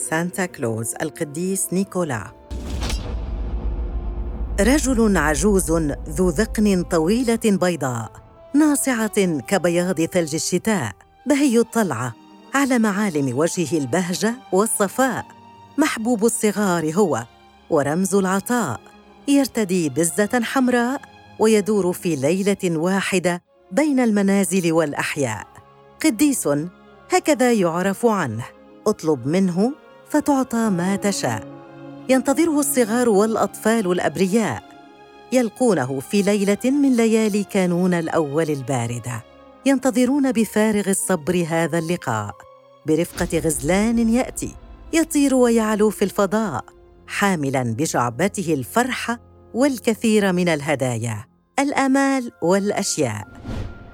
سانتا 0.00 0.46
كلوز 0.46 0.94
القديس 1.02 1.72
نيكولا. 1.72 2.32
رجل 4.60 5.16
عجوز 5.16 5.72
ذو 6.08 6.28
ذقن 6.28 6.82
طويلة 6.82 7.40
بيضاء 7.44 8.12
ناصعة 8.54 9.38
كبياض 9.40 10.00
ثلج 10.00 10.34
الشتاء 10.34 10.92
بهي 11.26 11.58
الطلعة 11.58 12.14
على 12.54 12.78
معالم 12.78 13.38
وجهه 13.38 13.78
البهجة 13.78 14.34
والصفاء. 14.52 15.24
محبوب 15.78 16.24
الصغار 16.24 16.94
هو 16.94 17.24
ورمز 17.70 18.14
العطاء. 18.14 18.80
يرتدي 19.28 19.88
بزة 19.88 20.40
حمراء 20.42 21.00
ويدور 21.38 21.92
في 21.92 22.16
ليلة 22.16 22.78
واحدة 22.78 23.42
بين 23.72 24.00
المنازل 24.00 24.72
والأحياء. 24.72 25.46
قديس 26.04 26.48
هكذا 27.10 27.52
يعرف 27.52 28.06
عنه. 28.06 28.44
اطلب 28.86 29.26
منه 29.26 29.72
فتعطى 30.10 30.70
ما 30.70 30.96
تشاء. 30.96 31.46
ينتظره 32.08 32.60
الصغار 32.60 33.08
والأطفال 33.08 33.92
الأبرياء. 33.92 34.62
يلقونه 35.32 36.00
في 36.00 36.22
ليلة 36.22 36.58
من 36.64 36.96
ليالي 36.96 37.44
كانون 37.44 37.94
الأول 37.94 38.50
الباردة. 38.50 39.24
ينتظرون 39.66 40.32
بفارغ 40.32 40.88
الصبر 40.90 41.46
هذا 41.48 41.78
اللقاء. 41.78 42.34
برفقة 42.86 43.38
غزلان 43.38 44.08
يأتي. 44.08 44.54
يطير 44.92 45.34
ويعلو 45.34 45.90
في 45.90 46.04
الفضاء. 46.04 46.64
حاملا 47.06 47.62
بجعبته 47.62 48.54
الفرحة 48.54 49.18
والكثير 49.54 50.32
من 50.32 50.48
الهدايا. 50.48 51.24
الأمال 51.58 52.32
والأشياء. 52.42 53.28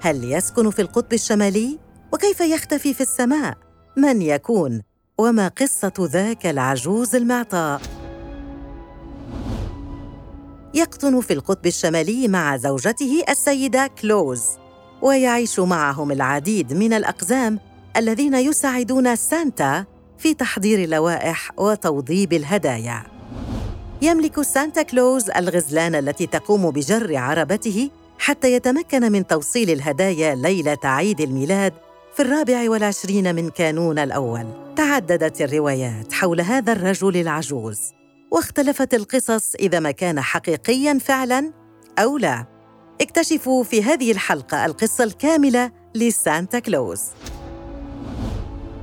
هل 0.01 0.33
يسكن 0.33 0.69
في 0.69 0.81
القطب 0.81 1.13
الشمالي؟ 1.13 1.79
وكيف 2.13 2.39
يختفي 2.41 2.93
في 2.93 3.01
السماء؟ 3.01 3.57
من 3.97 4.21
يكون؟ 4.21 4.81
وما 5.19 5.47
قصة 5.47 5.93
ذاك 5.99 6.45
العجوز 6.45 7.15
المعطاء. 7.15 7.81
يقطن 10.73 11.21
في 11.21 11.33
القطب 11.33 11.65
الشمالي 11.65 12.27
مع 12.27 12.57
زوجته 12.57 13.23
السيدة 13.29 13.87
كلوز 14.01 14.43
ويعيش 15.01 15.59
معهم 15.59 16.11
العديد 16.11 16.73
من 16.73 16.93
الأقزام 16.93 17.59
الذين 17.97 18.33
يساعدون 18.33 19.15
سانتا 19.15 19.85
في 20.17 20.33
تحضير 20.33 20.83
اللوائح 20.83 21.51
وتوضيب 21.57 22.33
الهدايا. 22.33 23.03
يملك 24.01 24.41
سانتا 24.41 24.81
كلوز 24.81 25.29
الغزلان 25.29 25.95
التي 25.95 26.27
تقوم 26.27 26.71
بجر 26.71 27.17
عربته 27.17 27.89
حتى 28.19 28.53
يتمكن 28.53 29.11
من 29.11 29.27
توصيل 29.27 29.69
الهدايا 29.69 30.35
ليلة 30.35 30.77
عيد 30.83 31.21
الميلاد 31.21 31.73
في 32.17 32.23
الرابع 32.23 32.69
والعشرين 32.69 33.35
من 33.35 33.49
كانون 33.49 33.99
الأول 33.99 34.73
تعددت 34.75 35.41
الروايات 35.41 36.13
حول 36.13 36.41
هذا 36.41 36.71
الرجل 36.71 37.17
العجوز 37.17 37.79
واختلفت 38.31 38.93
القصص 38.93 39.55
إذا 39.55 39.79
ما 39.79 39.91
كان 39.91 40.21
حقيقياً 40.21 40.99
فعلاً 40.99 41.53
أو 41.99 42.17
لا. 42.17 42.45
اكتشفوا 43.01 43.63
في 43.63 43.83
هذه 43.83 44.11
الحلقة 44.11 44.65
القصة 44.65 45.03
الكاملة 45.03 45.71
لسانتا 45.95 46.59
كلوز. 46.59 47.01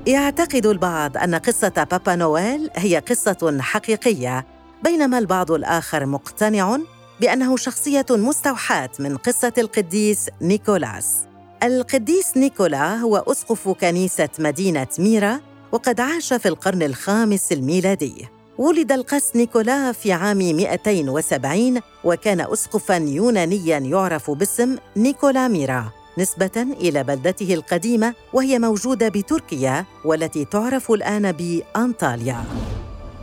يعتقد 0.06 0.66
البعض 0.66 1.16
أن 1.16 1.34
قصة 1.34 1.86
بابا 1.90 2.16
نويل 2.16 2.70
هي 2.76 2.98
قصة 2.98 3.58
حقيقية 3.60 4.46
بينما 4.84 5.18
البعض 5.18 5.52
الآخر 5.52 6.06
مقتنع 6.06 6.78
بأنه 7.20 7.56
شخصية 7.56 8.06
مستوحاة 8.10 8.90
من 8.98 9.16
قصة 9.16 9.52
القديس 9.58 10.30
نيكولاس. 10.42 11.33
القديس 11.64 12.36
نيكولا 12.36 12.96
هو 12.96 13.16
أسقف 13.16 13.68
كنيسة 13.68 14.28
مدينة 14.38 14.86
ميرا 14.98 15.40
وقد 15.72 16.00
عاش 16.00 16.32
في 16.32 16.48
القرن 16.48 16.82
الخامس 16.82 17.52
الميلادي. 17.52 18.28
ولد 18.58 18.92
القس 18.92 19.36
نيكولا 19.36 19.92
في 19.92 20.12
عام 20.12 20.38
270 20.38 21.80
وكان 22.04 22.40
أسقفاً 22.40 22.96
يونانياً 22.96 23.78
يعرف 23.78 24.30
باسم 24.30 24.76
نيكولا 24.96 25.48
ميرا 25.48 25.92
نسبة 26.18 26.66
إلى 26.80 27.04
بلدته 27.04 27.54
القديمة 27.54 28.14
وهي 28.32 28.58
موجودة 28.58 29.08
بتركيا 29.08 29.84
والتي 30.04 30.44
تعرف 30.44 30.90
الآن 30.90 31.32
بأنطاليا. 31.32 32.44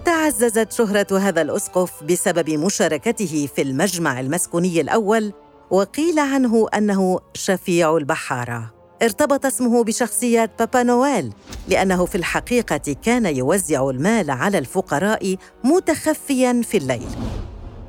تعززت 0.05 0.71
شهرة 0.71 1.17
هذا 1.17 1.41
الأسقف 1.41 2.03
بسبب 2.03 2.49
مشاركته 2.49 3.49
في 3.55 3.61
المجمع 3.61 4.19
المسكوني 4.19 4.81
الأول 4.81 5.33
وقيل 5.71 6.19
عنه 6.19 6.67
أنه 6.77 7.19
شفيع 7.33 7.97
البحارة. 7.97 8.73
ارتبط 9.03 9.45
اسمه 9.45 9.83
بشخصيه 9.83 10.51
بابا 10.59 10.83
نويل 10.83 11.33
لأنه 11.67 12.05
في 12.05 12.15
الحقيقة 12.15 12.95
كان 13.03 13.25
يوزع 13.25 13.89
المال 13.89 14.31
على 14.31 14.57
الفقراء 14.57 15.35
متخفيا 15.63 16.61
في 16.63 16.77
الليل. 16.77 17.07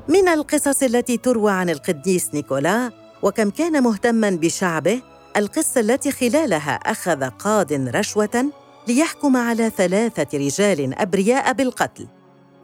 من 0.07 0.27
القصص 0.27 0.83
التي 0.83 1.17
تروى 1.17 1.51
عن 1.51 1.69
القديس 1.69 2.33
نيكولا 2.33 2.91
وكم 3.23 3.49
كان 3.49 3.83
مهتما 3.83 4.29
بشعبه 4.29 5.01
القصة 5.37 5.81
التي 5.81 6.11
خلالها 6.11 6.73
أخذ 6.75 7.29
قاض 7.29 7.73
رشوه 7.73 8.51
ليحكم 8.87 9.37
على 9.37 9.69
ثلاثة 9.69 10.37
رجال 10.37 10.93
أبرياء 10.99 11.53
بالقتل. 11.53 12.07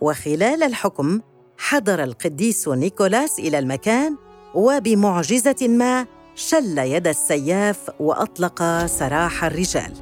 وخلال 0.01 0.63
الحكم 0.63 1.21
حضر 1.57 2.03
القديس 2.03 2.67
نيكولاس 2.67 3.39
إلى 3.39 3.59
المكان 3.59 4.15
وبمعجزة 4.53 5.67
ما 5.67 6.05
شل 6.35 6.77
يد 6.77 7.07
السياف 7.07 7.91
وأطلق 7.99 8.85
سراح 8.85 9.43
الرجال. 9.43 9.93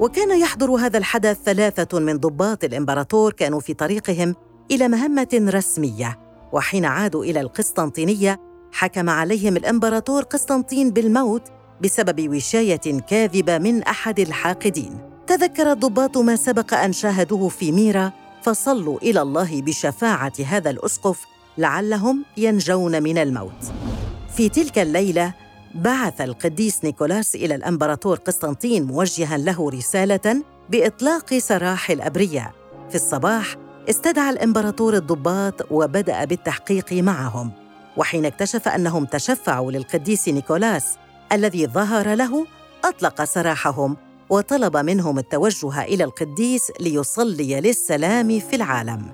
وكان 0.00 0.40
يحضر 0.40 0.70
هذا 0.70 0.98
الحدث 0.98 1.38
ثلاثة 1.44 1.98
من 1.98 2.18
ضباط 2.18 2.64
الإمبراطور 2.64 3.32
كانوا 3.32 3.60
في 3.60 3.74
طريقهم 3.74 4.34
إلى 4.70 4.88
مهمة 4.88 5.28
رسمية. 5.34 6.18
وحين 6.52 6.84
عادوا 6.84 7.24
إلى 7.24 7.40
القسطنطينية 7.40 8.40
حكم 8.72 9.10
عليهم 9.10 9.56
الإمبراطور 9.56 10.22
قسطنطين 10.22 10.90
بالموت 10.90 11.42
بسبب 11.80 12.28
وشاية 12.34 13.00
كاذبة 13.08 13.58
من 13.58 13.82
أحد 13.82 14.20
الحاقدين. 14.20 14.98
تذكر 15.26 15.72
الضباط 15.72 16.18
ما 16.18 16.36
سبق 16.36 16.74
أن 16.74 16.92
شاهدوه 16.92 17.48
في 17.48 17.72
ميرا 17.72 18.12
فصلوا 18.42 18.98
إلى 18.98 19.22
الله 19.22 19.62
بشفاعة 19.62 20.32
هذا 20.46 20.70
الأسقف 20.70 21.24
لعلهم 21.58 22.24
ينجون 22.36 23.02
من 23.02 23.18
الموت. 23.18 23.93
في 24.36 24.48
تلك 24.48 24.78
الليلة 24.78 25.34
بعث 25.74 26.20
القديس 26.20 26.84
نيكولاس 26.84 27.34
إلى 27.34 27.54
الأمبراطور 27.54 28.16
قسطنطين 28.16 28.84
موجها 28.84 29.36
له 29.36 29.70
رسالة 29.70 30.42
بإطلاق 30.70 31.38
سراح 31.38 31.90
الأبرياء. 31.90 32.52
في 32.88 32.94
الصباح 32.94 33.56
استدعى 33.90 34.30
الأمبراطور 34.30 34.94
الضباط 34.94 35.72
وبدأ 35.72 36.24
بالتحقيق 36.24 36.92
معهم. 36.92 37.50
وحين 37.96 38.26
اكتشف 38.26 38.68
أنهم 38.68 39.04
تشفعوا 39.04 39.72
للقديس 39.72 40.28
نيكولاس 40.28 40.84
الذي 41.32 41.66
ظهر 41.66 42.14
له 42.14 42.46
أطلق 42.84 43.24
سراحهم 43.24 43.96
وطلب 44.30 44.76
منهم 44.76 45.18
التوجه 45.18 45.82
إلى 45.82 46.04
القديس 46.04 46.72
ليصلي 46.80 47.60
للسلام 47.60 48.40
في 48.40 48.56
العالم. 48.56 49.12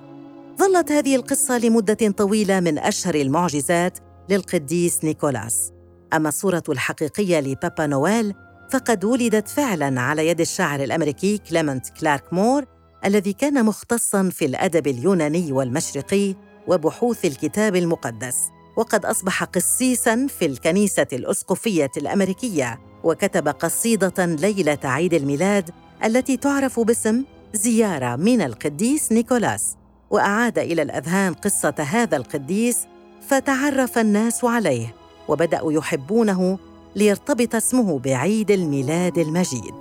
ظلت 0.58 0.92
هذه 0.92 1.16
القصة 1.16 1.58
لمدة 1.58 2.10
طويلة 2.10 2.60
من 2.60 2.78
أشهر 2.78 3.14
المعجزات 3.14 3.98
للقديس 4.30 5.04
نيكولاس. 5.04 5.72
أما 6.12 6.28
الصورة 6.28 6.62
الحقيقية 6.68 7.40
لبابا 7.40 7.86
نويل 7.86 8.34
فقد 8.70 9.04
ولدت 9.04 9.48
فعلاً 9.48 10.00
على 10.00 10.28
يد 10.28 10.40
الشاعر 10.40 10.82
الأمريكي 10.82 11.38
كليمنت 11.38 11.88
كلارك 11.88 12.32
مور 12.32 12.64
الذي 13.04 13.32
كان 13.32 13.64
مختصاً 13.64 14.28
في 14.28 14.44
الأدب 14.44 14.86
اليوناني 14.86 15.52
والمشرقي 15.52 16.34
وبحوث 16.66 17.24
الكتاب 17.24 17.76
المقدس. 17.76 18.36
وقد 18.76 19.04
أصبح 19.04 19.44
قسيساً 19.44 20.26
في 20.26 20.46
الكنيسة 20.46 21.06
الأسقفية 21.12 21.90
الأمريكية 21.96 22.80
وكتب 23.04 23.48
قصيدة 23.48 24.24
ليلة 24.26 24.78
عيد 24.84 25.14
الميلاد 25.14 25.70
التي 26.04 26.36
تعرف 26.36 26.80
باسم 26.80 27.24
زيارة 27.54 28.16
من 28.16 28.42
القديس 28.42 29.12
نيكولاس. 29.12 29.76
وأعاد 30.10 30.58
إلى 30.58 30.82
الأذهان 30.82 31.34
قصة 31.34 31.74
هذا 31.78 32.16
القديس 32.16 32.86
فتعرف 33.30 33.98
الناس 33.98 34.44
عليه 34.44 34.94
وبدأوا 35.28 35.72
يحبونه 35.72 36.58
ليرتبط 36.96 37.54
اسمه 37.54 37.98
بعيد 37.98 38.50
الميلاد 38.50 39.18
المجيد. 39.18 39.74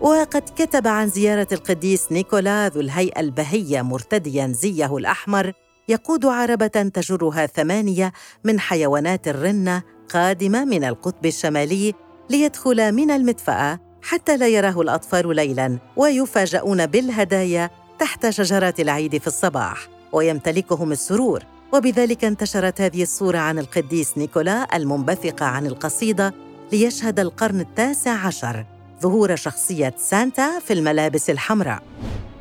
وقد 0.00 0.42
كتب 0.56 0.86
عن 0.86 1.08
زيارة 1.08 1.46
القديس 1.52 2.12
نيكولا 2.12 2.68
ذو 2.68 2.80
الهيئة 2.80 3.20
البهية 3.20 3.82
مرتديا 3.82 4.46
زيه 4.46 4.96
الأحمر 4.96 5.52
يقود 5.88 6.26
عربة 6.26 6.66
تجرها 6.66 7.46
ثمانية 7.46 8.12
من 8.44 8.60
حيوانات 8.60 9.28
الرنة 9.28 9.82
قادمة 10.08 10.64
من 10.64 10.84
القطب 10.84 11.26
الشمالي 11.26 11.94
ليدخل 12.30 12.92
من 12.92 13.10
المدفأة 13.10 13.80
حتى 14.02 14.36
لا 14.36 14.48
يراه 14.48 14.80
الأطفال 14.80 15.36
ليلا 15.36 15.78
ويفاجؤون 15.96 16.86
بالهدايا 16.86 17.70
تحت 17.98 18.30
شجره 18.30 18.74
العيد 18.78 19.18
في 19.18 19.26
الصباح 19.26 19.88
ويمتلكهم 20.12 20.92
السرور 20.92 21.44
وبذلك 21.72 22.24
انتشرت 22.24 22.80
هذه 22.80 23.02
الصورة 23.02 23.38
عن 23.38 23.58
القديس 23.58 24.18
نيكولا 24.18 24.76
المنبثقة 24.76 25.46
عن 25.46 25.66
القصيدة 25.66 26.34
ليشهد 26.72 27.20
القرن 27.20 27.60
التاسع 27.60 28.10
عشر 28.10 28.64
ظهور 29.02 29.36
شخصية 29.36 29.94
سانتا 29.98 30.58
في 30.58 30.72
الملابس 30.72 31.30
الحمراء. 31.30 31.82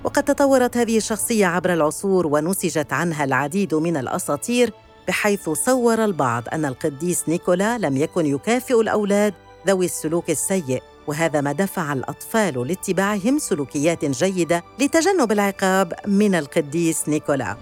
وقد 0.04 0.24
تطورت 0.24 0.78
هذه 0.78 0.98
الشخصية 0.98 1.46
عبر 1.46 1.74
العصور 1.74 2.28
ونسجت 2.28 2.94
عنها 2.94 3.24
العديد 3.24 3.76
من 3.76 3.98
الأساطير 3.98 4.74
بحيث 5.08 5.50
صور 5.50 6.06
البعض 6.06 6.44
أن 6.54 6.66
القديس 6.66 7.30
نيكولا 7.30 7.78
لم 7.78 7.98
يكن 7.98 8.25
يكافئ 8.25 8.82
الأولاد 8.82 9.34
ذوي 9.68 9.86
السلوك 9.86 10.30
السيء 10.30 10.84
وهذا 11.08 11.42
ما 11.42 11.52
دفع 11.52 11.94
الأطفال 11.94 12.68
لاتباعهم 12.68 13.38
سلوكيات 13.40 14.06
جيدة 14.06 14.64
لتجنب 14.80 15.32
العقاب 15.32 15.94
من 16.08 16.36
القديس 16.36 17.10
نيكولا. 17.10 17.58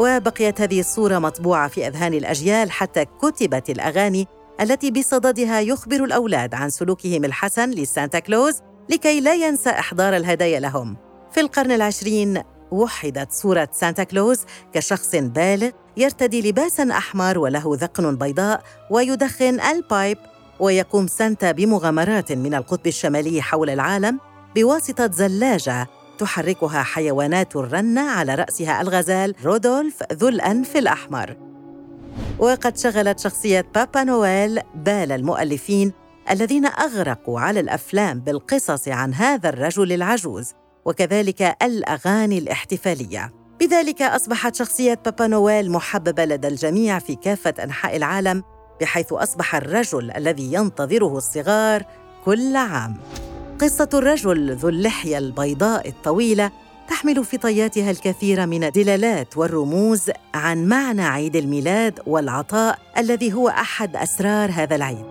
وبقيت 0.00 0.60
هذه 0.60 0.80
الصورة 0.80 1.18
مطبوعة 1.18 1.68
في 1.68 1.86
أذهان 1.86 2.14
الأجيال 2.14 2.70
حتى 2.70 3.04
كتبت 3.04 3.70
الأغاني 3.70 4.26
التي 4.60 4.90
بصددها 4.90 5.60
يخبر 5.60 6.04
الأولاد 6.04 6.54
عن 6.54 6.70
سلوكهم 6.70 7.24
الحسن 7.24 7.70
لسانتا 7.70 8.18
كلوز 8.18 8.60
لكي 8.90 9.20
لا 9.20 9.34
ينسى 9.34 9.70
إحضار 9.70 10.16
الهدايا 10.16 10.60
لهم. 10.60 10.96
في 11.32 11.40
القرن 11.40 11.72
العشرين 11.72 12.42
وحدت 12.70 13.32
صورة 13.32 13.68
سانتا 13.72 14.04
كلوز 14.04 14.40
كشخص 14.72 15.14
بالغ 15.14 15.70
يرتدي 15.96 16.50
لباسا 16.50 16.90
أحمر 16.90 17.38
وله 17.38 17.64
ذقن 17.66 18.16
بيضاء 18.16 18.62
ويدخن 18.90 19.60
ال 19.60 19.72
pipe 19.72 20.18
ويقوم 20.60 21.06
سانتا 21.06 21.52
بمغامرات 21.52 22.32
من 22.32 22.54
القطب 22.54 22.86
الشمالي 22.86 23.42
حول 23.42 23.70
العالم 23.70 24.20
بواسطة 24.56 25.10
زلاجة 25.12 25.86
تحركها 26.20 26.82
حيوانات 26.82 27.56
الرنة 27.56 28.10
على 28.10 28.34
رأسها 28.34 28.80
الغزال 28.80 29.34
رودولف 29.44 30.02
ذو 30.12 30.28
الأنف 30.28 30.76
الأحمر. 30.76 31.36
وقد 32.38 32.76
شغلت 32.76 33.18
شخصية 33.18 33.66
بابا 33.74 34.04
نويل 34.04 34.60
بال 34.74 35.12
المؤلفين 35.12 35.92
الذين 36.30 36.66
أغرقوا 36.66 37.40
على 37.40 37.60
الأفلام 37.60 38.20
بالقصص 38.20 38.88
عن 38.88 39.14
هذا 39.14 39.48
الرجل 39.48 39.92
العجوز 39.92 40.52
وكذلك 40.84 41.56
الأغاني 41.62 42.38
الاحتفالية. 42.38 43.32
بذلك 43.60 44.02
أصبحت 44.02 44.54
شخصية 44.54 45.00
بابا 45.04 45.26
نويل 45.26 45.70
محببة 45.70 46.24
لدى 46.24 46.48
الجميع 46.48 46.98
في 46.98 47.14
كافة 47.14 47.54
أنحاء 47.64 47.96
العالم 47.96 48.42
بحيث 48.80 49.12
أصبح 49.12 49.54
الرجل 49.54 50.10
الذي 50.10 50.52
ينتظره 50.52 51.16
الصغار 51.16 51.84
كل 52.24 52.56
عام. 52.56 52.96
قصة 53.60 53.88
الرجل 53.94 54.54
ذو 54.54 54.68
اللحية 54.68 55.18
البيضاء 55.18 55.88
الطويلة 55.88 56.50
تحمل 56.88 57.24
في 57.24 57.36
طياتها 57.36 57.90
الكثير 57.90 58.46
من 58.46 58.64
الدلالات 58.64 59.36
والرموز 59.36 60.10
عن 60.34 60.68
معنى 60.68 61.02
عيد 61.02 61.36
الميلاد 61.36 62.00
والعطاء 62.06 62.78
الذي 62.98 63.32
هو 63.32 63.48
أحد 63.48 63.96
أسرار 63.96 64.50
هذا 64.50 64.76
العيد. 64.76 65.04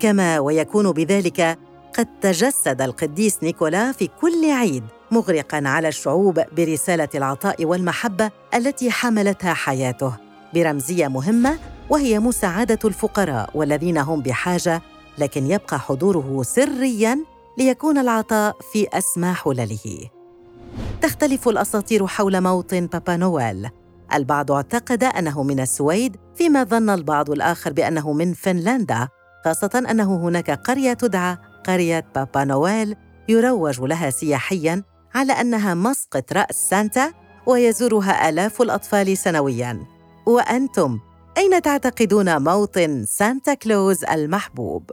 كما 0.00 0.38
ويكون 0.38 0.92
بذلك 0.92 1.58
قد 1.98 2.06
تجسد 2.20 2.82
القديس 2.82 3.42
نيكولا 3.42 3.92
في 3.92 4.08
كل 4.20 4.50
عيد 4.50 4.84
مغرقا 5.10 5.62
على 5.64 5.88
الشعوب 5.88 6.40
برسالة 6.56 7.08
العطاء 7.14 7.64
والمحبة 7.64 8.30
التي 8.54 8.90
حملتها 8.90 9.54
حياته 9.54 10.12
برمزية 10.54 11.08
مهمة 11.08 11.58
وهي 11.90 12.18
مساعدة 12.18 12.78
الفقراء 12.84 13.50
والذين 13.54 13.98
هم 13.98 14.20
بحاجة 14.20 14.82
لكن 15.18 15.46
يبقى 15.46 15.78
حضوره 15.80 16.42
سريا 16.42 17.33
ليكون 17.58 17.98
العطاء 17.98 18.56
في 18.72 18.88
اسمى 18.92 19.32
حلله. 19.32 20.10
تختلف 21.02 21.48
الأساطير 21.48 22.06
حول 22.06 22.40
موطن 22.40 22.86
بابا 22.86 23.16
نويل. 23.16 23.68
البعض 24.14 24.52
اعتقد 24.52 25.04
أنه 25.04 25.42
من 25.42 25.60
السويد 25.60 26.16
فيما 26.34 26.64
ظن 26.64 26.90
البعض 26.90 27.30
الآخر 27.30 27.72
بأنه 27.72 28.12
من 28.12 28.32
فنلندا 28.32 29.08
خاصة 29.44 29.84
أنه 29.90 30.16
هناك 30.16 30.50
قرية 30.50 30.92
تدعى 30.92 31.36
قرية 31.66 32.06
بابا 32.14 32.44
نويل 32.44 32.96
يروج 33.28 33.80
لها 33.80 34.10
سياحيا 34.10 34.82
على 35.14 35.32
أنها 35.32 35.74
مسقط 35.74 36.32
رأس 36.32 36.68
سانتا 36.68 37.12
ويزورها 37.46 38.28
آلاف 38.28 38.62
الأطفال 38.62 39.18
سنويا. 39.18 39.86
وأنتم 40.26 40.98
أين 41.38 41.62
تعتقدون 41.62 42.42
موطن 42.42 43.04
سانتا 43.06 43.54
كلوز 43.54 44.04
المحبوب؟ 44.04 44.90